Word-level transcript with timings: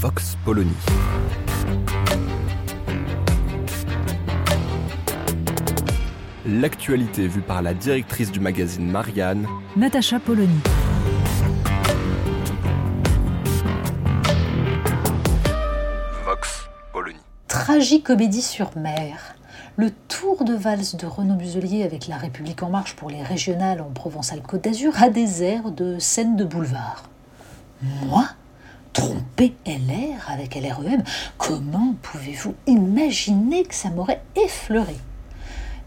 Vox 0.00 0.36
Polony. 0.44 0.70
L'actualité 6.46 7.26
vue 7.26 7.40
par 7.40 7.62
la 7.62 7.74
directrice 7.74 8.30
du 8.30 8.40
magazine 8.40 8.90
Marianne, 8.90 9.46
Natacha 9.76 10.18
Polony. 10.18 10.58
Vox 16.24 16.68
Polony. 16.92 17.16
Tragicomédie 17.48 18.42
sur 18.42 18.76
mer. 18.76 19.36
Le 19.76 19.90
tour 20.08 20.44
de 20.44 20.54
valse 20.54 20.96
de 20.96 21.06
Renaud 21.06 21.36
Muselier 21.36 21.82
avec 21.82 22.08
La 22.08 22.16
République 22.16 22.62
En 22.62 22.70
Marche 22.70 22.94
pour 22.96 23.10
les 23.10 23.22
régionales 23.22 23.80
en 23.80 23.90
Provence-Alpes-Côte 23.90 24.64
d'Azur 24.64 24.92
a 25.02 25.08
des 25.08 25.42
airs 25.42 25.70
de 25.70 25.98
scène 25.98 26.36
de 26.36 26.44
boulevard. 26.44 27.04
Moi 28.06 28.26
Tromper 29.36 29.54
LR 29.66 30.30
avec 30.30 30.54
LREM 30.54 31.02
Comment 31.38 31.94
pouvez-vous 32.02 32.54
imaginer 32.66 33.64
que 33.64 33.74
ça 33.74 33.90
m'aurait 33.90 34.22
effleuré? 34.36 34.94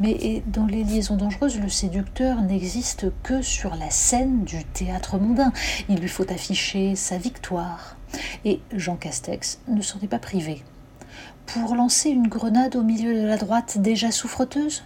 Mais 0.00 0.42
dans 0.46 0.66
les 0.66 0.82
liaisons 0.82 1.16
dangereuses, 1.16 1.60
le 1.60 1.68
séducteur 1.68 2.40
n'existe 2.40 3.06
que 3.22 3.42
sur 3.42 3.76
la 3.76 3.90
scène 3.90 4.44
du 4.44 4.64
théâtre 4.64 5.18
mondain. 5.18 5.52
Il 5.88 5.98
lui 5.98 6.08
faut 6.08 6.30
afficher 6.30 6.96
sa 6.96 7.18
victoire. 7.18 7.96
Et 8.44 8.60
Jean 8.72 8.96
Castex 8.96 9.60
ne 9.68 9.82
s'en 9.82 10.00
est 10.00 10.08
pas 10.08 10.18
privé. 10.18 10.62
Pour 11.46 11.74
lancer 11.74 12.10
une 12.10 12.28
grenade 12.28 12.76
au 12.76 12.82
milieu 12.82 13.14
de 13.14 13.26
la 13.26 13.36
droite 13.36 13.78
déjà 13.78 14.10
souffreteuse? 14.10 14.84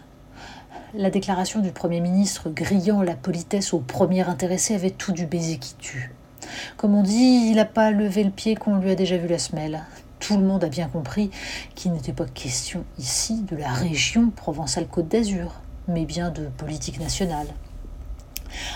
La 0.95 1.11
déclaration 1.11 1.61
du 1.61 1.71
Premier 1.71 2.01
ministre 2.01 2.51
grillant 2.51 3.03
la 3.03 3.15
politesse 3.15 3.73
au 3.73 3.79
premier 3.79 4.29
intéressé 4.29 4.75
avait 4.75 4.91
tout 4.91 5.13
du 5.13 5.27
baiser 5.27 5.59
qui 5.59 5.75
tue. 5.77 6.13
Comme 6.77 6.95
on 6.95 7.03
dit, 7.03 7.49
il 7.51 7.57
n'a 7.57 7.65
pas 7.65 7.91
levé 7.91 8.25
le 8.25 8.31
pied 8.31 8.55
qu'on 8.55 8.77
lui 8.77 8.91
a 8.91 8.95
déjà 8.95 9.17
vu 9.17 9.29
la 9.29 9.39
semelle 9.39 9.83
tout 10.19 10.37
le 10.37 10.43
monde 10.43 10.65
a 10.65 10.69
bien 10.69 10.89
compris 10.89 11.31
qu'il 11.75 11.93
n'était 11.93 12.13
pas 12.13 12.27
question 12.27 12.85
ici 12.99 13.43
de 13.43 13.57
la 13.57 13.73
région 13.73 14.31
Provençale-Côte 14.31 15.09
d'Azur, 15.09 15.53
mais 15.87 16.05
bien 16.05 16.31
de 16.31 16.47
politique 16.47 17.01
nationale. 17.01 17.47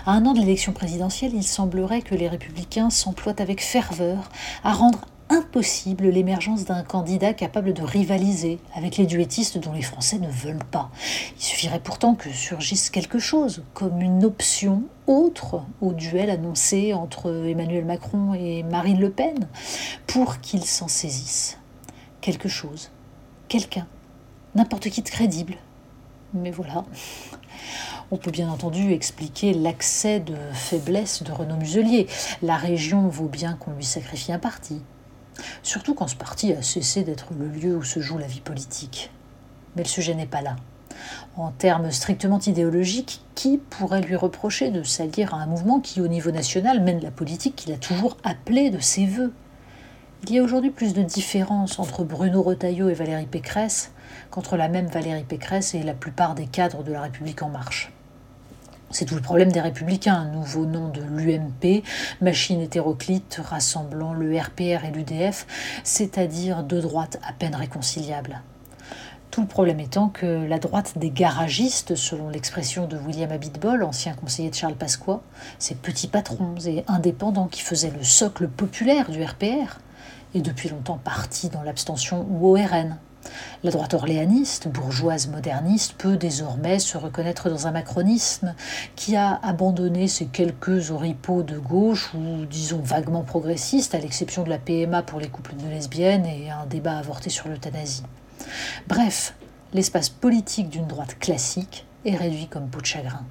À 0.07 0.13
un 0.13 0.27
an 0.27 0.35
de 0.35 0.41
l'élection 0.41 0.73
présidentielle, 0.73 1.33
il 1.35 1.43
semblerait 1.43 2.03
que 2.03 2.15
les 2.15 2.29
républicains 2.29 2.91
s'emploient 2.91 3.41
avec 3.41 3.63
ferveur 3.63 4.31
à 4.65 4.73
rendre 4.73 5.01
impossible 5.33 6.09
l'émergence 6.09 6.65
d'un 6.65 6.83
candidat 6.83 7.33
capable 7.33 7.73
de 7.73 7.83
rivaliser 7.83 8.59
avec 8.75 8.99
les 8.99 9.07
duettistes 9.07 9.59
dont 9.59 9.73
les 9.73 9.83
Français 9.83 10.19
ne 10.19 10.29
veulent 10.29 10.65
pas. 10.71 10.91
Il 11.37 11.43
suffirait 11.43 11.81
pourtant 11.81 12.15
que 12.15 12.31
surgisse 12.31 12.91
quelque 12.91 13.19
chose, 13.19 13.65
comme 13.73 14.03
une 14.03 14.25
option 14.25 14.85
autre 15.07 15.63
au 15.81 15.95
duel 15.95 16.29
annoncé 16.29 16.93
entre 16.93 17.47
Emmanuel 17.49 17.85
Macron 17.85 18.35
et 18.35 18.63
Marine 18.63 19.01
Le 19.01 19.11
Pen, 19.11 19.49
pour 20.07 20.41
qu'ils 20.41 20.65
s'en 20.65 20.89
saisissent. 20.89 21.59
Quelque 22.21 22.49
chose, 22.49 22.91
quelqu'un, 23.49 23.87
n'importe 24.55 24.91
qui 24.91 25.03
de 25.03 25.09
crédible. 25.09 25.55
Mais 26.35 26.51
voilà. 26.51 26.85
On 28.11 28.19
peut 28.19 28.31
bien 28.31 28.51
entendu 28.51 28.93
expliquer 28.93 29.55
l'accès 29.55 30.21
de 30.21 30.37
faiblesse 30.53 31.23
de 31.23 31.33
Renaud 31.33 31.57
Muselier. 31.57 32.07
La 32.43 32.57
région 32.57 33.09
vaut 33.09 33.29
bien 33.29 33.55
qu'on 33.55 33.73
lui 33.73 33.85
sacrifie 33.85 34.33
un 34.33 34.39
parti. 34.39 34.83
Surtout 35.63 35.95
quand 35.95 36.09
ce 36.09 36.17
parti 36.17 36.53
a 36.53 36.63
cessé 36.63 37.03
d'être 37.03 37.29
le 37.39 37.49
lieu 37.49 37.77
où 37.77 37.83
se 37.83 38.01
joue 38.01 38.19
la 38.19 38.27
vie 38.27 38.41
politique. 38.41 39.11
Mais 39.77 39.83
le 39.83 39.89
sujet 39.89 40.15
n'est 40.15 40.27
pas 40.27 40.43
là. 40.43 40.57
En 41.37 41.51
termes 41.51 41.91
strictement 41.91 42.39
idéologiques, 42.41 43.23
qui 43.35 43.59
pourrait 43.59 44.03
lui 44.03 44.17
reprocher 44.17 44.71
de 44.71 44.83
s'allier 44.83 45.27
à 45.31 45.37
un 45.37 45.47
mouvement 45.47 45.81
qui, 45.81 46.01
au 46.01 46.09
niveau 46.09 46.31
national, 46.31 46.83
mène 46.83 47.01
la 47.01 47.11
politique 47.11 47.57
qu'il 47.57 47.73
a 47.73 47.79
toujours 47.79 48.17
appelée 48.25 48.71
de 48.71 48.79
ses 48.79 49.07
voeux? 49.07 49.33
Il 50.25 50.35
y 50.35 50.39
a 50.39 50.43
aujourd'hui 50.43 50.71
plus 50.71 50.95
de 50.95 51.03
différence 51.03 51.79
entre 51.79 52.05
Bruno 52.05 52.43
Retailleau 52.43 52.89
et 52.89 52.95
Valérie 52.95 53.27
Pécresse 53.27 53.91
qu'entre 54.31 54.57
la 54.57 54.69
même 54.69 54.87
Valérie 54.87 55.25
Pécresse 55.25 55.75
et 55.75 55.83
la 55.83 55.95
plupart 55.95 56.35
des 56.35 56.47
cadres 56.47 56.85
de 56.85 56.93
la 56.93 57.01
République 57.01 57.43
en 57.43 57.49
marche. 57.49 57.93
C'est 58.93 59.07
tout 59.07 59.15
le 59.15 59.23
problème 59.23 59.51
des 59.51 59.61
républicains, 59.61 60.27
nouveau 60.27 60.67
nom 60.67 60.89
de 60.89 61.01
l'UMP, 61.01 61.83
machine 62.21 62.61
hétéroclite 62.61 63.41
rassemblant 63.43 64.13
le 64.13 64.39
RPR 64.39 64.85
et 64.85 64.91
l'UDF, 64.93 65.47
c'est-à-dire 65.83 66.63
deux 66.63 66.83
droites 66.83 67.19
à 67.27 67.33
peine 67.33 67.55
réconciliables. 67.55 68.43
Tout 69.31 69.41
le 69.41 69.47
problème 69.47 69.81
étant 69.81 70.11
que 70.11 70.27
la 70.47 70.59
droite 70.59 70.99
des 70.99 71.09
garagistes, 71.09 71.95
selon 71.95 72.29
l'expression 72.29 72.87
de 72.87 72.99
William 72.99 73.33
Abitbol, 73.33 73.83
ancien 73.83 74.13
conseiller 74.13 74.51
de 74.51 74.55
Charles 74.55 74.75
Pasqua, 74.75 75.23
ces 75.59 75.75
petits 75.75 76.07
patrons 76.07 76.55
et 76.67 76.85
indépendants 76.87 77.49
qui 77.49 77.63
faisaient 77.63 77.93
le 77.97 78.05
socle 78.05 78.47
populaire 78.47 79.09
du 79.09 79.25
RPR, 79.25 79.81
est 80.35 80.43
depuis 80.43 80.69
longtemps 80.69 81.01
parti 81.03 81.49
dans 81.49 81.63
l'abstention 81.63 82.27
ou 82.29 82.47
au 82.47 82.55
RN, 82.63 82.99
la 83.63 83.71
droite 83.71 83.95
orléaniste, 83.95 84.69
bourgeoise 84.69 85.29
moderniste, 85.29 85.95
peut 85.99 86.17
désormais 86.17 86.79
se 86.79 86.97
reconnaître 86.97 87.49
dans 87.49 87.67
un 87.67 87.71
macronisme 87.71 88.55
qui 88.97 89.17
a 89.17 89.39
abandonné 89.43 90.09
ses 90.09 90.27
quelques 90.27 90.91
oripeaux 90.91 91.43
de 91.43 91.59
gauche 91.59 92.13
ou 92.15 92.45
disons 92.47 92.81
vaguement 92.83 93.23
progressistes, 93.23 93.95
à 93.95 93.99
l'exception 93.99 94.43
de 94.43 94.51
la 94.51 94.59
PMA 94.59 95.03
pour 95.03 95.21
les 95.21 95.29
couples 95.29 95.55
de 95.57 95.69
lesbiennes 95.69 96.27
et 96.27 96.51
un 96.51 96.67
débat 96.67 96.99
avorté 96.99 97.31
sur 97.31 97.49
l'euthanasie. 97.49 98.03
Bref, 98.89 99.35
l'espace 99.73 100.09
politique 100.09 100.69
d'une 100.69 100.87
droite 100.87 101.19
classique 101.19 101.87
est 102.05 102.17
réduit 102.17 102.49
comme 102.49 102.69
peau 102.69 102.81
de 102.81 102.87
chagrin. 102.87 103.25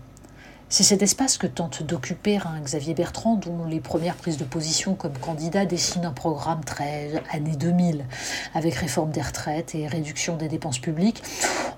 C'est 0.73 0.83
cet 0.83 1.01
espace 1.01 1.37
que 1.37 1.47
tente 1.47 1.83
d'occuper 1.83 2.37
un 2.37 2.61
Xavier 2.61 2.93
Bertrand, 2.93 3.35
dont 3.35 3.65
les 3.65 3.81
premières 3.81 4.15
prises 4.15 4.37
de 4.37 4.45
position 4.45 4.95
comme 4.95 5.17
candidat 5.17 5.65
dessinent 5.65 6.05
un 6.05 6.13
programme 6.13 6.63
très 6.63 7.21
années 7.29 7.57
2000, 7.57 8.05
avec 8.53 8.75
réforme 8.75 9.11
des 9.11 9.21
retraites 9.21 9.75
et 9.75 9.85
réduction 9.85 10.37
des 10.37 10.47
dépenses 10.47 10.79
publiques, 10.79 11.23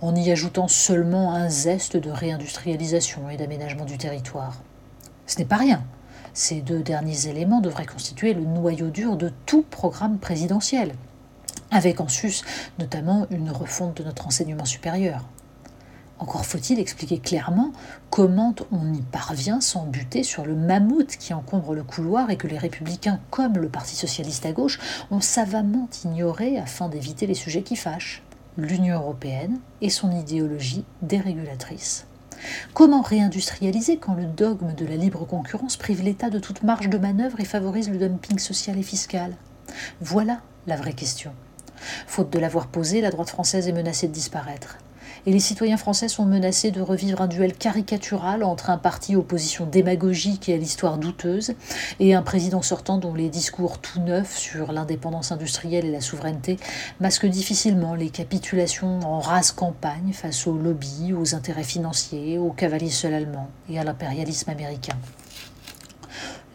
en 0.02 0.14
y 0.14 0.30
ajoutant 0.30 0.68
seulement 0.68 1.34
un 1.34 1.50
zeste 1.50 1.98
de 1.98 2.12
réindustrialisation 2.12 3.32
et 3.32 3.38
d'aménagement 3.38 3.86
du 3.86 3.98
territoire. 3.98 4.62
Ce 5.26 5.40
n'est 5.40 5.46
pas 5.46 5.58
rien. 5.58 5.84
Ces 6.36 6.62
deux 6.62 6.84
derniers 6.84 7.26
éléments 7.26 7.62
devraient 7.62 7.88
constituer 7.88 8.36
le 8.36 8.42
noyau 8.42 8.92
dur 8.92 9.18
de 9.18 9.32
tout 9.48 9.64
programme 9.64 10.20
présidentiel, 10.20 10.94
avec 11.72 12.00
en 12.00 12.08
sus 12.08 12.44
notamment 12.78 13.26
une 13.32 13.50
refonte 13.50 13.98
de 13.98 14.04
notre 14.04 14.28
enseignement 14.28 14.66
supérieur. 14.66 15.26
Encore 16.24 16.46
faut-il 16.46 16.80
expliquer 16.80 17.20
clairement 17.20 17.74
comment 18.10 18.56
on 18.72 18.94
y 18.94 19.02
parvient 19.02 19.60
sans 19.60 19.86
buter 19.86 20.24
sur 20.24 20.46
le 20.46 20.56
mammouth 20.56 21.18
qui 21.18 21.34
encombre 21.34 21.76
le 21.76 21.84
couloir 21.84 22.30
et 22.30 22.38
que 22.38 22.48
les 22.48 22.58
républicains, 22.58 23.20
comme 23.30 23.58
le 23.58 23.68
Parti 23.68 23.98
socialiste 23.98 24.46
à 24.46 24.54
gauche, 24.54 24.80
ont 25.12 25.20
savamment 25.20 25.90
ignoré 26.06 26.58
afin 26.58 26.88
d'éviter 26.88 27.28
les 27.28 27.34
sujets 27.34 27.62
qui 27.62 27.76
fâchent 27.76 28.24
l'Union 28.56 28.96
européenne 28.96 29.60
et 29.82 29.90
son 29.90 30.18
idéologie 30.18 30.86
dérégulatrice. 31.02 32.06
Comment 32.74 33.02
réindustrialiser 33.02 33.98
quand 33.98 34.14
le 34.14 34.24
dogme 34.24 34.74
de 34.76 34.86
la 34.86 34.96
libre 34.96 35.26
concurrence 35.26 35.76
prive 35.76 36.04
l'État 36.04 36.30
de 36.30 36.40
toute 36.40 36.64
marge 36.64 36.88
de 36.88 36.98
manœuvre 36.98 37.42
et 37.42 37.46
favorise 37.46 37.90
le 37.90 37.98
dumping 37.98 38.40
social 38.40 38.78
et 38.78 38.84
fiscal? 38.84 39.36
Voilà 40.00 40.40
la 40.68 40.78
vraie 40.78 40.94
question. 40.94 41.34
Faute 42.08 42.30
de 42.30 42.40
l'avoir 42.40 42.68
posée, 42.68 43.02
la 43.02 43.12
droite 43.12 43.30
française 43.30 43.68
est 43.68 43.74
menacée 43.74 44.08
de 44.08 44.14
disparaître 44.14 44.78
et 45.26 45.32
les 45.32 45.40
citoyens 45.40 45.78
français 45.78 46.08
sont 46.08 46.26
menacés 46.26 46.72
de 46.72 46.82
revivre 46.82 47.22
un 47.22 47.28
duel 47.28 47.54
caricatural 47.54 48.44
entre 48.44 48.70
un 48.70 48.78
parti 48.78 49.16
opposition 49.16 49.66
démagogique 49.66 50.50
et 50.50 50.54
à 50.54 50.58
l'histoire 50.58 50.98
douteuse 50.98 51.54
et 52.00 52.14
un 52.14 52.22
président 52.22 52.62
sortant 52.62 52.98
dont 52.98 53.14
les 53.14 53.30
discours 53.30 53.80
tout 53.80 54.00
neufs 54.00 54.38
sur 54.38 54.72
l'indépendance 54.72 55.32
industrielle 55.32 55.86
et 55.86 55.92
la 55.92 56.02
souveraineté 56.02 56.58
masquent 57.00 57.28
difficilement 57.28 57.96
les 57.96 58.10
capitulations 58.10 59.00
en 59.02 59.20
rase 59.20 59.52
campagne 59.52 60.14
face 60.14 60.48
aux 60.48 60.58
lobbies, 60.58 61.14
aux 61.14 61.36
intérêts 61.36 61.64
financiers, 61.64 62.38
aux 62.38 62.52
cavaliers 62.52 62.90
seuls 62.90 63.14
allemands 63.14 63.50
et 63.70 63.80
à 63.80 63.84
l'impérialisme 63.84 64.50
américain. 64.50 64.98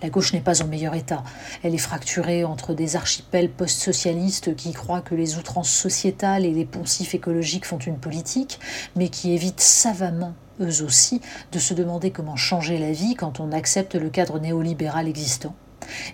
La 0.02 0.10
gauche 0.10 0.32
n'est 0.32 0.40
pas 0.40 0.62
en 0.62 0.66
meilleur 0.66 0.94
état. 0.94 1.24
Elle 1.62 1.74
est 1.74 1.78
fracturée 1.78 2.44
entre 2.44 2.72
des 2.72 2.94
archipels 2.94 3.50
post-socialistes 3.50 4.54
qui 4.54 4.72
croient 4.72 5.00
que 5.00 5.16
les 5.16 5.38
outrances 5.38 5.70
sociétales 5.70 6.44
et 6.44 6.52
les 6.52 6.64
poncifs 6.64 7.14
écologiques 7.14 7.66
font 7.66 7.78
une 7.78 7.98
politique, 7.98 8.60
mais 8.94 9.08
qui 9.08 9.32
évitent 9.32 9.60
savamment, 9.60 10.34
eux 10.60 10.82
aussi, 10.82 11.20
de 11.50 11.58
se 11.58 11.74
demander 11.74 12.10
comment 12.12 12.36
changer 12.36 12.78
la 12.78 12.92
vie 12.92 13.16
quand 13.16 13.40
on 13.40 13.50
accepte 13.50 13.96
le 13.96 14.08
cadre 14.08 14.38
néolibéral 14.38 15.08
existant. 15.08 15.54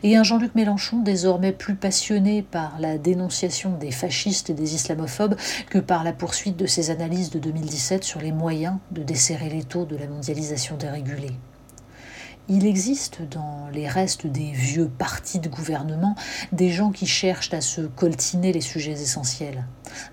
Et 0.03 0.17
un 0.17 0.23
Jean-Luc 0.23 0.55
Mélenchon 0.55 1.01
désormais 1.01 1.53
plus 1.53 1.75
passionné 1.75 2.43
par 2.43 2.79
la 2.79 2.97
dénonciation 2.97 3.77
des 3.77 3.91
fascistes 3.91 4.51
et 4.51 4.55
des 4.55 4.75
islamophobes 4.75 5.37
que 5.69 5.79
par 5.79 6.05
la 6.05 6.13
poursuite 6.13 6.57
de 6.57 6.67
ses 6.67 6.91
analyses 6.91 7.31
de 7.31 7.39
2017 7.39 8.05
sur 8.05 8.21
les 8.21 8.33
moyens 8.33 8.79
de 8.93 9.03
desserrer 9.03 9.49
les 9.49 9.65
taux 9.65 9.85
de 9.85 9.97
la 9.97 10.07
mondialisation 10.07 10.77
dérégulée. 10.77 11.33
Il 12.50 12.67
existe 12.67 13.23
dans 13.31 13.69
les 13.73 13.88
restes 13.88 14.26
des 14.26 14.50
vieux 14.52 14.91
partis 14.99 15.38
de 15.38 15.49
gouvernement 15.49 16.14
des 16.52 16.69
gens 16.69 16.91
qui 16.91 17.06
cherchent 17.06 17.55
à 17.55 17.62
se 17.62 17.81
coltiner 17.81 18.52
les 18.52 18.61
sujets 18.61 18.93
essentiels. 18.93 19.64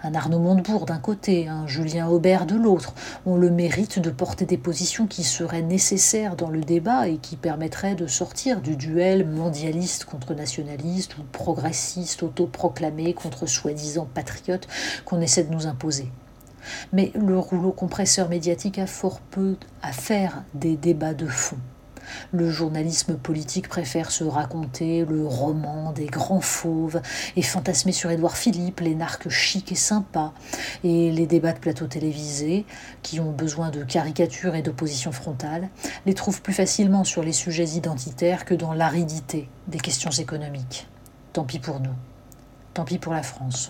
Un 0.02 0.16
Arnaud 0.16 0.40
Montebourg 0.40 0.86
d'un 0.86 0.98
côté, 0.98 1.50
un 1.50 1.68
Julien 1.68 2.08
Aubert 2.08 2.46
de 2.46 2.56
l'autre 2.56 2.94
ont 3.26 3.36
le 3.36 3.50
mérite 3.50 4.00
de 4.00 4.10
porter 4.10 4.46
des 4.46 4.58
positions 4.58 5.08
qui 5.08 5.26
seraient 5.26 5.62
nécessaires 5.62 6.38
dans 6.38 6.50
le 6.50 6.62
débat 6.62 7.10
et 7.10 7.18
qui 7.18 7.36
permettraient 7.36 7.96
de 7.96 8.08
sortir 8.08 8.62
du 8.62 8.78
duel 8.78 9.28
mondialiste 9.28 10.06
contre 10.06 10.34
nationaliste 10.34 11.18
ou 11.18 11.24
progressiste 11.34 12.24
autoproclamé 12.24 13.14
contre 13.14 13.46
soi-disant 13.46 14.08
patriote 14.14 14.70
qu'on 15.04 15.20
essaie 15.20 15.44
de 15.44 15.54
nous 15.54 15.68
imposer. 15.68 16.10
Mais 16.94 17.12
le 17.14 17.38
rouleau 17.38 17.74
compresseur 17.74 18.30
médiatique 18.30 18.80
a 18.80 18.88
fort 18.88 19.20
peu 19.20 19.58
à 19.82 19.92
faire 19.92 20.44
des 20.54 20.78
débats 20.78 21.14
de 21.14 21.28
fond. 21.28 21.58
Le 22.32 22.50
journalisme 22.50 23.16
politique 23.16 23.68
préfère 23.68 24.12
se 24.12 24.24
raconter 24.24 25.06
le 25.06 25.26
roman 25.26 25.92
des 25.92 26.06
grands 26.06 26.42
fauves 26.42 27.02
et 27.36 27.42
fantasmer 27.42 27.92
sur 27.92 28.12
Édouard 28.12 28.38
Philippe, 28.38 28.80
l'énarque 28.80 29.30
chic 29.30 29.72
et 29.72 29.76
sympa, 29.76 30.34
et 30.84 31.12
les 31.12 31.28
débats 31.28 31.54
de 31.54 31.60
plateau 31.60 31.88
télévisés, 31.88 32.66
qui 33.02 33.20
ont 33.20 33.32
besoin 33.32 33.70
de 33.70 33.84
caricatures 33.84 34.56
et 34.56 34.62
d'opposition 34.62 35.12
frontale, 35.12 35.70
les 36.06 36.14
trouvent 36.14 36.42
plus 36.42 36.54
facilement 36.54 37.04
sur 37.04 37.24
les 37.24 37.34
sujets 37.34 37.70
identitaires 37.70 38.46
que 38.46 38.54
dans 38.54 38.74
l'aridité 38.74 39.50
des 39.68 39.80
questions 39.80 40.12
économiques. 40.12 40.88
Tant 41.34 41.44
pis 41.44 41.60
pour 41.60 41.80
nous. 41.80 41.96
Tant 42.74 42.86
pis 42.86 42.98
pour 42.98 43.14
la 43.14 43.24
France. 43.24 43.70